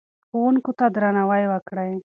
[0.27, 1.93] ښوونکو ته درناوی وکړئ.